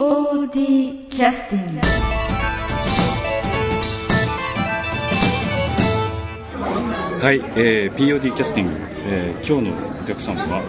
[0.00, 1.80] POD キャスティング
[7.22, 8.72] はい、えー、POD キャスティング、
[9.04, 10.62] えー、今日のお客さんは、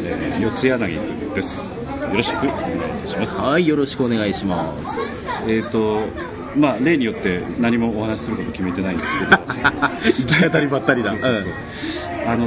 [0.00, 2.04] えー、四谷柳君です。
[2.04, 3.40] よろしくお願いいたします。
[3.40, 5.16] はい、よろしくお願いします。
[5.48, 6.00] えっ、ー、と
[6.54, 9.30] まあ例によって何もお話しすること決めてないんですけど。
[9.40, 11.12] 行き当たりばったりだ。
[11.12, 11.52] そうそうそう。
[12.26, 12.46] あの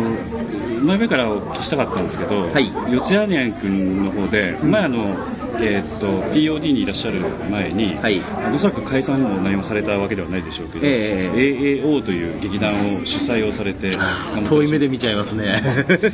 [0.86, 2.72] 前々からお聞きしたかったんですけど、はい。
[2.88, 5.16] 四谷柳君の方で、前あの
[5.58, 8.22] えー、と POD にいらっしゃる前に、はい。
[8.54, 15.62] おそらく解散も何もされたわけではないでしょうけど、え AAO という劇団を主催をされてうん遠い目で見ちゃいますね。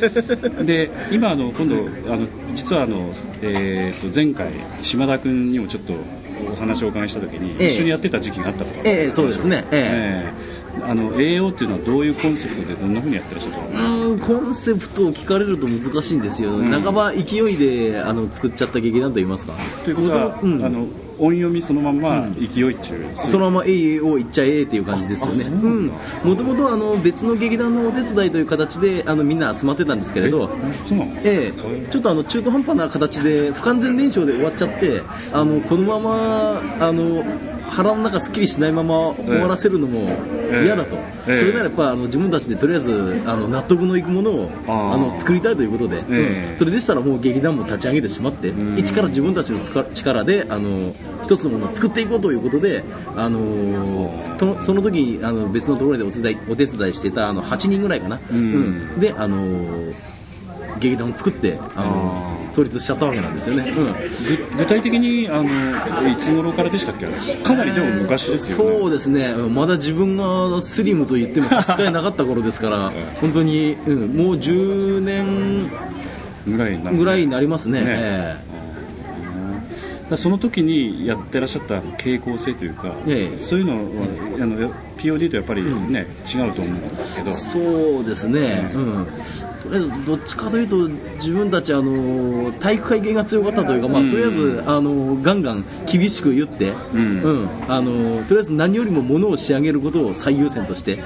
[0.65, 1.75] で今あの今度
[2.11, 5.93] あの実はあの、えー、と前回島田君にもちょっと
[6.51, 7.69] お話をお伺いした時に、ええ。
[7.69, 9.63] 一緒にやってた時期があったとか、ええそうですね。
[9.71, 10.31] え。
[10.31, 14.09] ええあの AAO っていうのはどういうコンセプトでどんなふうにやってらっしゃったの？
[14.11, 16.69] うーんコンセプトを聞かれると難しいんですよ、ん。
[16.69, 19.53] 半ば勢いであの作っちゃった劇団といいますか。
[19.83, 20.63] ということは、うん。
[20.65, 25.91] あの音読みそのまんま勢いっちゅう、そのまま A を言っちゃえっていう感じですよね。
[26.23, 30.49] もともとあの別の劇団のお手伝いという形であのみんな集まってたんですけれど
[31.23, 37.23] ええ、ちょっとあの中途半端な形で不完全燃焼で終わっちゃってあのこのままあの
[37.69, 40.09] 腹の中すっきりしないまま終わらせるのも
[40.63, 40.95] 嫌だと、
[41.27, 41.37] ええ。
[41.37, 46.03] それならやっぱあの自分たちでとりあえずあの納得のいくものをあの作りたいということで、
[46.57, 48.77] それでしたらもう劇団も立ち上げてしまって、ん。
[48.77, 50.93] 一から自分たちのつか力であの
[51.23, 52.83] 一つのものを作っていこうということで、
[53.15, 58.19] あのそのその時にあの別のところでお手伝いお手伝いしてたあの8人ぐらいかな、ん。
[58.31, 58.99] うん。
[58.99, 59.93] であの
[60.79, 63.85] 劇団を作ってあのあ創立しちゃったわけなんですよね、うん。
[63.85, 67.05] ぐ具体的にあのいつ頃からでしたっけ？
[67.43, 69.33] かなりでも昔ですよね、そうですね。
[69.33, 75.69] まだ自分がスリムと言っても差し支えなかった頃ですから 本当に、うん、もう10年
[76.47, 76.97] ぐらいになる。
[76.97, 77.81] ぐらいになりますね。
[77.81, 77.85] ね。
[77.89, 78.35] え
[80.05, 83.37] だからその時にやってらっしゃった傾向性というか、ええ。
[83.37, 83.79] そういうのは、
[84.43, 87.31] あの POD とやっぱりね、違うと思うんですけど。
[87.31, 89.07] えそうですね、うん、
[89.65, 94.11] とりあえずどっちかというと自分たちあの体育会系が強かったというか、まあ、うん。
[94.11, 97.21] とりあえずあのガンガン厳しく言って、ん。
[97.23, 97.49] うん。
[97.67, 100.99] あのとりあえず何よりもものを仕上げることを最優先として、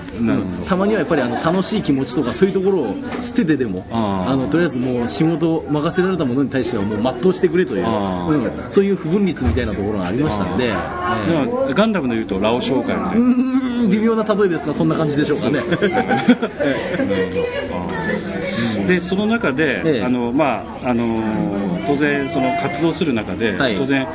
[0.67, 10.73] たまにはやっぱりあの楽しい気持ちとかそういうところを捨ててでもあのとりあえずもう仕事を任せられたものに対してはもう全うしてくれという、うん、そういう不分率みたいなところがありましたんで、
[11.73, 15.59] ガンダムの言うとラオ商会みたいな、うん微妙な例えですがそんな感じでしょうかね。
[18.87, 20.03] でその中で、ええ。
[20.03, 21.19] あのまああの
[21.87, 23.77] 当然その活動する中で、はい。
[23.77, 24.07] 当然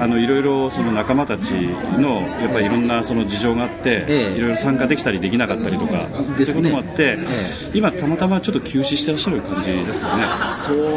[0.00, 4.36] あのいろいろその仲間たちのやっぱりいろんなその事情があって、ええ。
[4.36, 7.26] いろいろ参加できたりできなかったりとか、そういうこともあって、え
[7.74, 10.24] 今たまたまちょっと休止してらっしゃる感じですかね。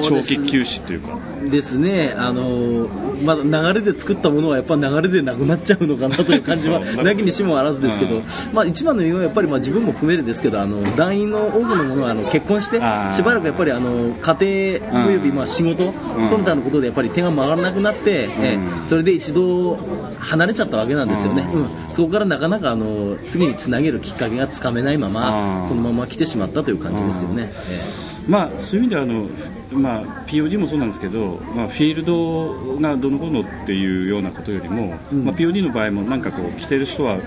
[0.03, 1.18] 長期休止というか。
[1.50, 2.88] ですね、あの
[3.24, 8.24] まだ流れで作ったものはやっぱ流れでなくなっちゃうのかなという感じはなきにしもあらずですけど、うん。
[8.52, 12.78] まあ、一番の理由はやっぱりまあ自分も含めてですけどあの団員の多くのものはあの結婚して
[13.14, 15.94] しばらくやっぱりあの家庭およびまあ仕事、ん。
[16.28, 18.86] その他のことでやっぱり手が回らなくなって、えうん。
[18.86, 19.78] それで一度
[20.20, 21.46] 離れちゃったわけなんですよね、
[21.90, 27.52] そこからなかなかあの次につなげるきっかけがつかめないままこのまま来てしまったという感じですよね。
[27.70, 29.28] えまあ、そういう意味ではあの、
[29.73, 35.25] まあ、POD もそうなんですけど、まあ、フィールドがどのこうのっていうようなことよりも、うん。
[35.25, 37.17] まあ、POD の場合もなんかこう来てる人は、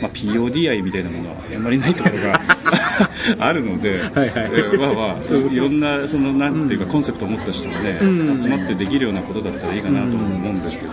[0.00, 2.57] まあ、POD 愛みたいなものはあんまりないところが
[3.38, 4.50] あるので、はいはい。
[4.52, 8.04] えーまあまあ、いろんなそのなんていうかコンセプトを持った人がね、う
[8.36, 8.40] ん。
[8.40, 10.92] 集まってできるようなことだったらいいかなと思うんですけど、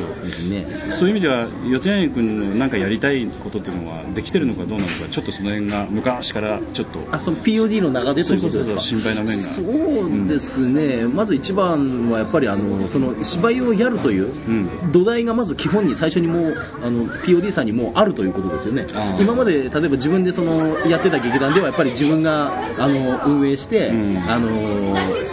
[0.76, 8.82] そういう意味では四谷君のなんかやりたいことっていうのはできてるのかどうなのかちょっとその辺が昔からちょっとあその POD の中でということですか？
[8.82, 9.34] 心配な面が。
[9.34, 14.70] そうですね、まず一番はやっぱりあのその芝居をやるといううん。
[14.92, 18.86] 土台がまず基本に最初にもうあの POD さんにもうあるということですよね。
[19.20, 24.18] 今まで例えば自分でそのやってた劇団ではやっぱり自分があの運営して、うん。
[24.28, 25.26] あの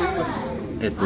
[0.82, 1.04] えっと、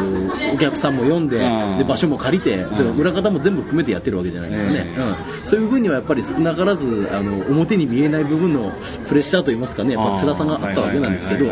[0.53, 1.37] お客さんも呼んで
[1.77, 2.63] で場所も借りて
[2.97, 4.99] 裏方も全部含めてやってるわけじゃないですかね、え。
[4.99, 8.71] うん、そういう分にはやっぱり少なからずあの表に見えない部分の
[9.07, 11.45] プレッシャーといいますかねやっぱ辛さがあったわけなんですけど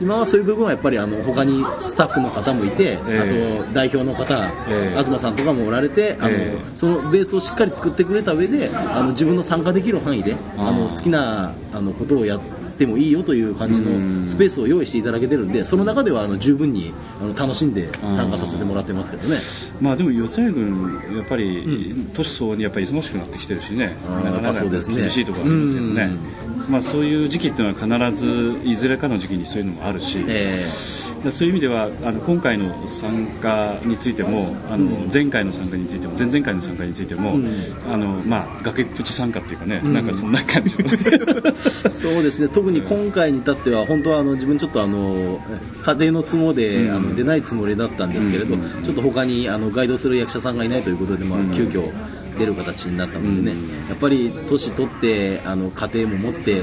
[0.00, 4.34] 今はそういう部分はやっぱりあの他にスタッフの方もいて、えあと代表の方、
[4.68, 5.04] ええ。
[5.04, 14.22] 東さんとかもおられてあの、ええそのベースをしっかり作ってくれた上であの自分の参加できる範囲であの好きなあのことをやってもいいよという感じうん。
[14.22, 16.92] のスペースを用意していただけてるんでその中ではあの十分に
[17.22, 19.38] あの楽しんで参加させてもらってますけどね。
[19.80, 24.60] まあでも四谷軍やっぱり年相応にやっぱり忙しくなってきてるしね、あーなかなか
[24.92, 26.10] 厳しいところありますよね。
[26.68, 37.38] まあそういう時期っていうのは必ずいずれかの時期にそういうのもあるし、えでそういう意味ではあの今回の参加についてもあの、前回の参加についても前々回の参加についても、
[37.90, 40.88] あのまあ、崖っぷち参加っていうかね、なんかそんな感じの。
[41.90, 42.48] そうですね。
[42.48, 45.40] 特に今回に至っては本当はあの自分ちょっとあの
[45.84, 51.90] 家庭の都合で、あの出ないつもりだったんですけれど、ちょっと他にあのガイドする役者さんがいないということで、まあ、急遽
[52.38, 56.62] 出る形になったのでね、やっぱり年取ってあの家庭も持って、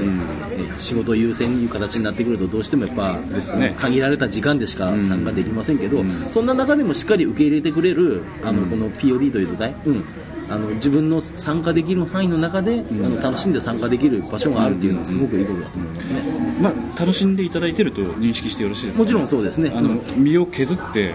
[0.76, 3.74] 仕事優先という形になってくるとどうしてもやっぱですね。
[3.78, 10.04] 限られた時間でしか参加できませんけど、そんな中でもしっかり受け入れてくれるあの、この POD という土台、うん
[10.50, 16.22] あの自分の参加できる範囲の中で、あの楽しんで参加できる場所があるっていうのはすごくいいことだと思いますね。
[16.60, 19.72] まあ、楽しんでいただいてると認識してよろしいですか、もちろんそうですね。
[19.74, 21.14] あの身を削って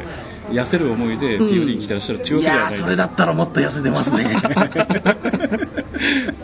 [0.51, 2.57] 痩せる思いで POD に来てらっしゃるっていうわいけで。
[2.57, 4.37] はないやーそれだったらもっと痩せてますね。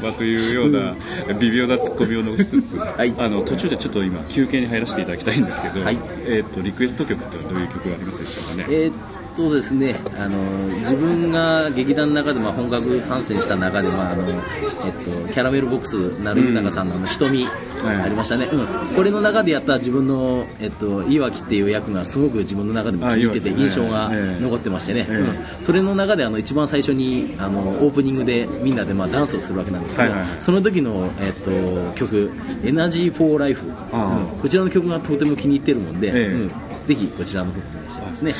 [0.02, 0.96] まあ、というような
[1.40, 2.80] 微妙なツッコミを残しつつ、い。
[3.18, 5.98] あの途中でちょっと今休憩に入らせていただきたいんですけど、はい。
[6.28, 8.76] えー、とリクエスト曲ってのはどういう曲がありますでしょうかね？
[8.76, 8.94] えーっ
[9.36, 10.40] とですね、あの
[10.80, 14.92] 自分が劇団の中でまあ本格参戦した中で、まああのえっ
[15.28, 17.46] と、キャラメルボックス成豊さんのあの瞳、
[17.86, 17.96] はい。
[18.02, 24.42] ありましたね、うん、これの中でやった自分の、えっと、いわきっていう役がすごく自分の中でも気に入ってて印象がええ。
[24.42, 25.16] 残ってましてね、ええ。
[25.16, 25.62] うん。
[25.62, 30.30] それの中であの一番最初にあのオープニングでみんなでまあダンスをするわけなんですけど、はいはい。
[30.30, 32.32] はいその時の、えっと、曲
[32.64, 33.66] 「エナジー・フォー・ライフ」
[34.42, 36.28] こちらの曲がとても気に入ってるもんで、ええ。
[36.28, 36.52] うん
[36.86, 38.34] ぜひこちらの方にしてますね。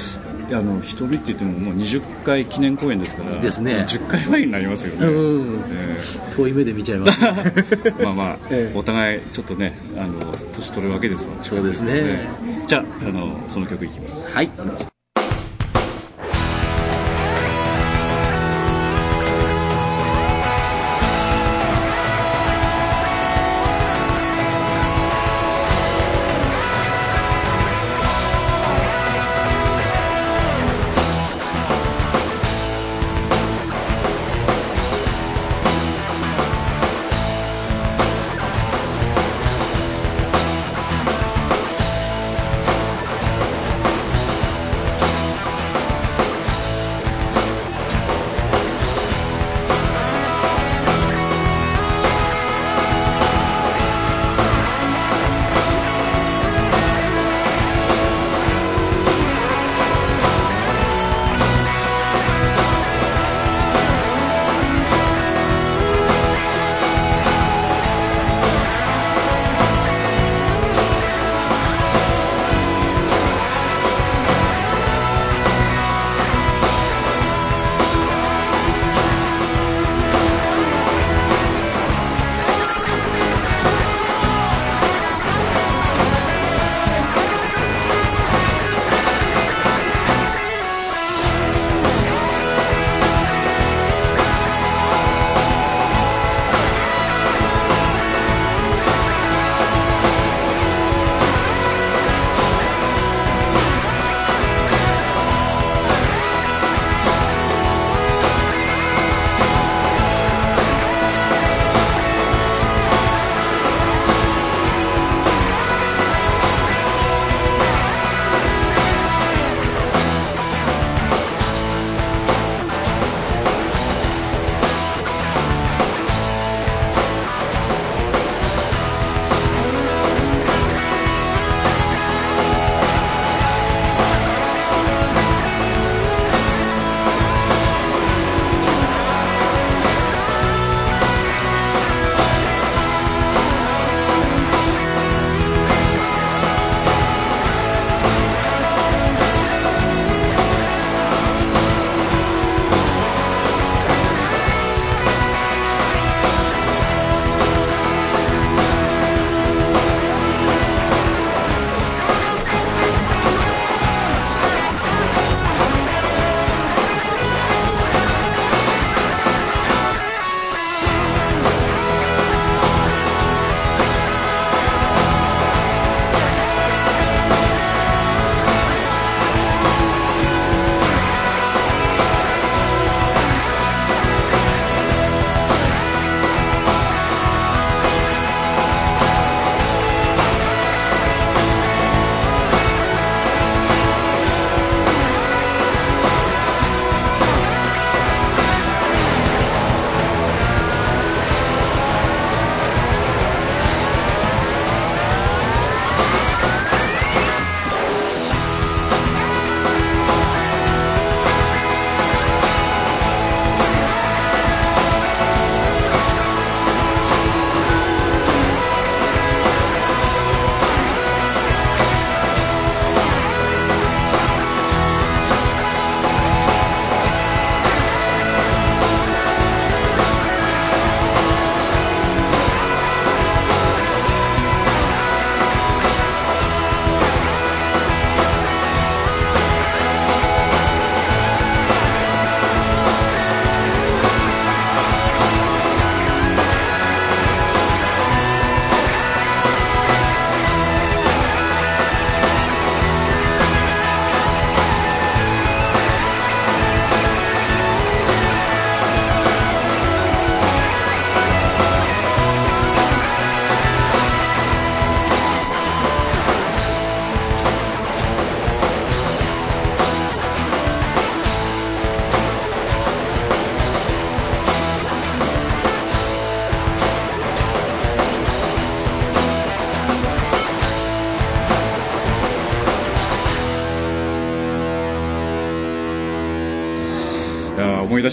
[0.52, 3.86] あの瞳って言ってももう20回記念公演ですからですね。
[3.88, 5.64] 10回前になりますよね、うん。
[5.72, 5.98] え
[6.36, 8.78] 遠い目で見ちゃいます、ね、ー まあまあ、 ええ。
[8.78, 10.20] お互いちょっとねあの
[10.54, 11.34] 年取るわけですわ。
[11.42, 12.28] そうですね。
[12.68, 14.30] じゃああのその曲いきます。
[14.32, 14.95] はい「い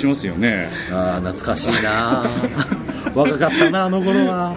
[0.03, 0.69] しますよね。
[0.91, 2.29] ああ懐かしいな。
[3.15, 4.57] 若かったなあの頃は。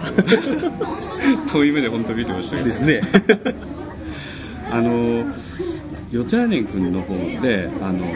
[1.52, 2.64] 遠い目で本当見てましたけど。
[2.64, 3.00] ですね。
[4.70, 5.24] あの
[6.10, 8.06] 四谷連君の方であの、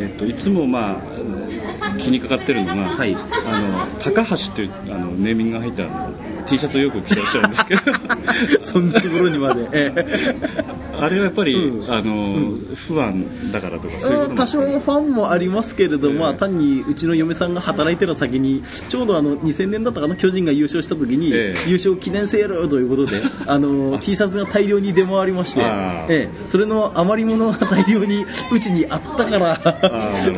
[0.00, 3.14] えっと、いつもまあ気にかかってるのが、はい。
[3.14, 6.12] あの高橋というあのネーミングが入ったあの
[6.46, 7.82] T シャツをよく着てらっしゃるんですけど。
[8.62, 11.92] そんなところにまで、ええあれはやっぱり、うん。
[11.92, 14.36] あの不安だからとかそういうことも。
[14.36, 21.68] 多少ファンもありますけれども、ええまあ、単にうちの嫁さんが働いてる先にちょうどあの2000年だったかな巨人が優勝した時に、ええ。
[21.68, 26.46] 優勝記念セールということであの T シャツが大量に出回りまして、ええ。
[26.46, 29.58] それの余り物が大量にうちにあったから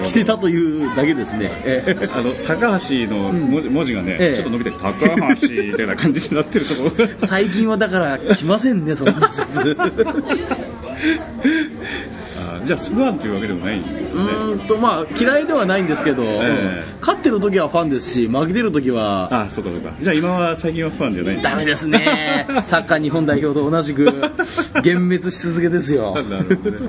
[0.05, 2.09] 着てたというだけですね、ええ。
[2.13, 4.35] あの高橋の文字,、文字がね、ええ。
[4.35, 4.93] ちょっと伸びて高
[5.37, 6.91] 橋みたいな感じになってるところ。
[7.07, 9.77] が 最近はだから着ませんねその T シャツ
[12.63, 14.33] あじゃあ不安というわけでもないんですうよね。
[14.33, 19.91] ーんとまあ嫌いではないんですけど、え勝ってる時はファンですし負けてる時はあそうかそうか。
[20.01, 22.47] じゃあ今は最近は不安じゃないんですダメですね。
[22.65, 24.05] サッカー日本代表と同じく
[24.75, 26.15] 幻滅し続けですよ。
[26.29, 26.89] なるほどね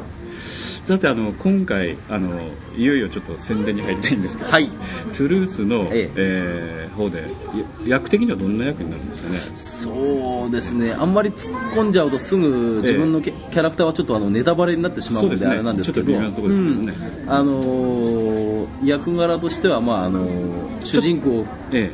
[0.84, 2.42] さてあの今回あの
[2.76, 4.68] いよいよちょっと宣伝に入りたいんですけど、はい。
[4.68, 6.90] トゥルースの、ええ。
[6.90, 7.26] ー方でや
[8.00, 9.38] 役的にはどんな役になるんですかね？
[9.56, 10.92] そうですね。
[10.92, 15.50] あんまり突っ込んじゃうとすぐ自分のキャラクターはちょっとあのネタバレになってしまうのですね。
[15.52, 16.18] であれなんですけど。
[16.18, 21.92] あのー役柄としては、まああのー主人公をえ。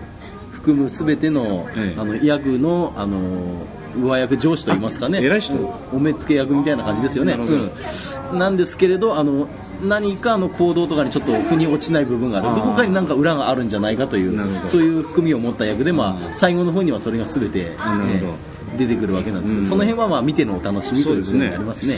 [0.51, 1.99] 含むすべての,、ええ。
[1.99, 5.53] あの役の、あのー上役上司と言いますかねあ偉い人。
[5.93, 7.33] お目付け役みたいな感じですよね。
[7.33, 8.39] うん。
[8.39, 9.47] なんですけれどあの
[9.81, 12.47] 何かの行動とかにちょっと腑に落ちない部分がある。
[12.55, 18.25] どこかになんか裏があるんじゃないかというそういう含みを持った役で、まあ、最後の方にはそれが全て、あなるほど。
[18.25, 19.69] ええ出てくるわけなんですけど、うん。
[19.69, 21.95] その辺はまあ見てのお楽しみということになりますね。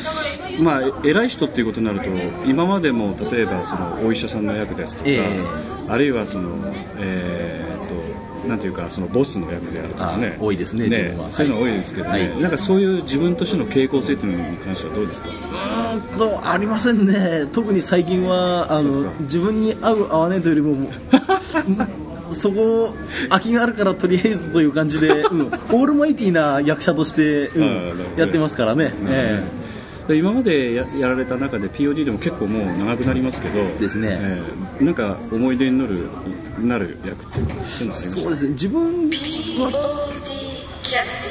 [0.57, 2.05] えまあ偉い人っていうことになると
[2.45, 5.19] 今までも例えばそのお医者さんの役ですとか、え。
[5.87, 6.51] あるいはその
[6.99, 7.68] えー
[8.49, 10.35] なんていうかそのボスの役であるとかね。
[10.39, 11.29] あ多いですね自分は。
[11.29, 12.41] そういうの多いですけどね、はい。
[12.41, 15.29] なんかそういう自分としての傾向性というのに関してはどうですか？
[15.29, 17.45] うーんとありませんね。
[17.53, 20.89] 特に最近はあの自分に合う合わないというよりも
[22.31, 22.93] そこ
[23.29, 27.79] 空きがあるからとりあえずという感じで、うん、 オールマイティーな役者として、うん
[28.17, 29.43] やってますからね、え
[30.09, 34.17] で今までややられた中で POD でも結構もう長くなりますけどですね。
[34.19, 34.41] え
[34.81, 36.07] えなんか思い出になる
[36.59, 38.49] なる役ってそういうのありまえすそうですね。
[38.49, 38.87] 自分は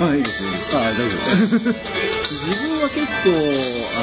[0.00, 2.46] あいいですあ大丈夫です。
[2.46, 3.30] 自分は結構
[3.98, 4.00] あ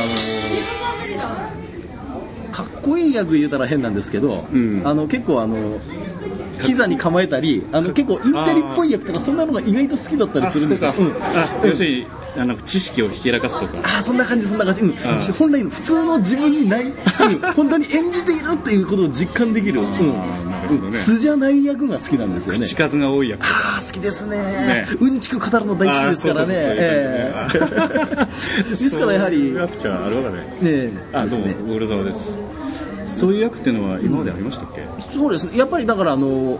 [2.50, 4.82] のかっこいい役言うたら変なんですけど、うん。
[4.84, 5.79] あの結構あの
[6.62, 10.94] 膝に構えたりあの結構インテリっぽい役とかそんなのが意外と好きだったりあするんですよ。
[11.64, 12.08] 要するに
[12.38, 13.78] あの知識をひけらかすとか。
[13.80, 14.98] あーそんな感じそんな感じ、うん。
[14.98, 16.94] あ本来の普通の自分にない、うん。
[17.56, 19.92] 本当に演じているっていうことを実感できる、うん。
[19.92, 20.98] なるほどね。
[20.98, 22.60] 素じゃない役が好きなんですよね。
[22.60, 24.38] 口数が多い役あー好きですね。
[24.38, 24.88] ね。
[25.00, 26.54] うんちく語るの大好きですからね。
[28.70, 29.38] ですからやはり。
[29.38, 30.24] そういう役者あるわ
[30.62, 30.88] けね。
[30.88, 30.92] ねえ。
[31.14, 32.55] あどうもご苦労様です
[33.08, 34.84] そういう役っていうのは今までありましたっけ、
[35.14, 35.58] そうですね。
[35.58, 36.60] やっぱりだからあの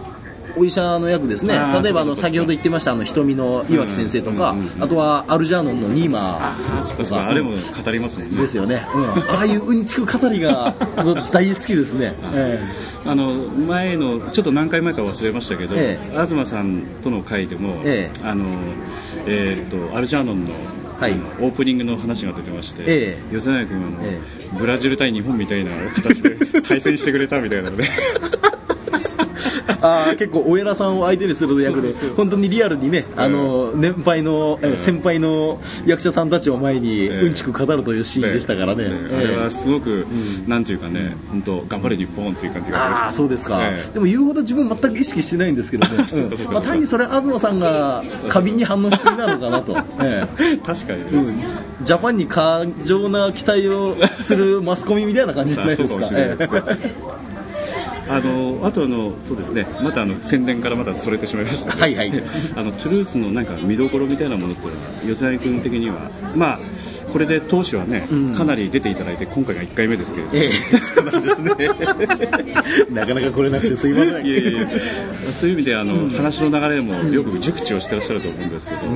[0.56, 1.54] お医者の役ですね。
[1.82, 7.28] 例えばあの先ほど言ってましたあの瞳の岩木先生とか、うんうんうんあとはアルジャーノンのニーマあそっかそっか。
[7.28, 8.40] あれも語りますもんね。
[8.40, 10.74] ですよね、うん、ああいううんちく語りが
[11.32, 12.60] 大好きですね、え
[13.04, 18.26] あの前のちょっと何回前か忘れましたけど、え東さんとの回でも、ええ。
[18.26, 18.44] あの
[19.26, 20.50] えーっとアルジャーノンの,、
[20.98, 21.12] はい。
[21.12, 23.34] あのオープニングの話が出てまして、ええ。
[23.34, 24.18] 吉永君あの、え
[24.58, 27.84] ブラジル対日本みたいな形で対戦してくれたみたいなので。
[27.84, 28.45] ー
[29.68, 40.06] あー結構お偉さんを相手にする役で本当にリアルにね、あの年配の、先輩の役者さんたちを前にええうんちく語るというシーンでしたからね、あれはすごく、
[40.46, 46.04] なんていうかね本当頑張れ日本っていう感じがああそうですか、ええでも言うほど自分全く意識してないんですけどね、
[46.52, 51.02] まあ、単にそれは東さんが過敏に反応しすぎなのかなと、 ええ確かに
[51.82, 55.98] ジャパンに過剰な期待をするマスコミみたいな感じじゃないです。
[56.48, 56.64] か
[58.08, 59.66] あのあとあのそうですね。
[59.82, 62.10] またあの宣伝からまたそれてしまいましたはいはい。
[62.56, 66.60] あのトゥルースのなんか見どころみたいなものっていうのは吉成君的にはまあ
[67.12, 68.34] これで当初はね、ん。
[68.34, 71.54] かなり出ていただいて今回が1回目ですけれども、えええそうなんですね。
[72.90, 74.26] なかなか来れなくてすいません。
[74.26, 74.68] いやいやいや
[75.30, 78.80] そういう意味であの、話の流れもよく熟知をしてらっしゃると思うんですけど、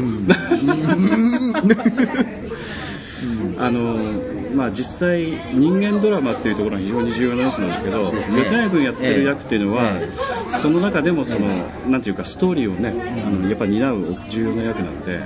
[3.58, 12.94] あのまあ、実際人間ドラマっていうところが非常に重要な要素なんですけど、ね、四谷君やってる役っていうのは、ええ、その中でもその、え、なんていうかストーリーをね、
[13.26, 15.20] あのやっぱ担う重要な役なので、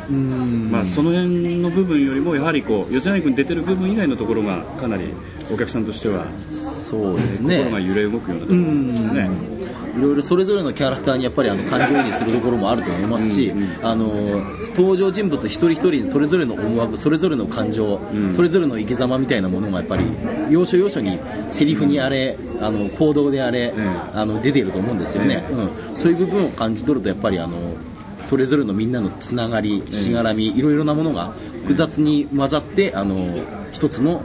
[0.70, 5.04] まあ、その辺の部分よりもやはりこう四谷君出てる部分以外のところがかなり
[5.52, 9.53] お客さんとしてはそうですね、心が揺れ動くようなところですよね。
[9.96, 14.06] いろいろそれぞれのキャラクターにやっぱりあの感情移入するところもあると思いますし、うんうん、あの
[14.70, 20.04] 登場人物一人一人にそれぞれの思惑それぞれの感情、うん、それぞれの生き様みたいなものがやっぱり
[20.50, 23.74] 要所要所にセリフにあれあの行動であれ、
[24.14, 27.74] あの出ていると思うんですよね、うん、そういう部分を感じ取るとやっぱりあの
[28.26, 31.32] それぞれのみんなのつながりしがらみ、いろいろなものが
[31.62, 33.16] 複雑に混ざってあの
[33.72, 34.22] 一つの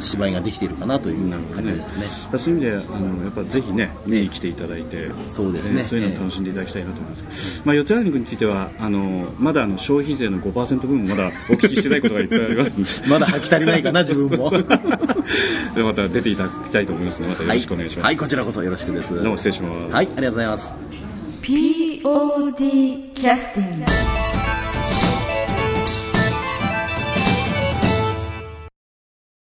[0.00, 2.02] 芝居ができているかなという感じですね。
[2.32, 7.62] ねそういう意味であのやっぱぜひね見に来ていただいて、そうですね、そういうのを楽しんでいただきたいなと思います。
[7.64, 14.50] まあ四谷肉についてはあのまだあの消費税の5%分もまだお聞きしてないことがいっぱいありますんで、 まだ吐き足りないかな 自分も。
[15.74, 18.04] でまた出ていただきたいと思いますのでまたよろしくお願いします。
[18.04, 19.14] はい、はい、こちらこそよろしくです。
[19.14, 19.92] どうも失礼します。
[19.92, 20.72] はい、ありがとうございます。
[21.42, 24.11] POD キャスティング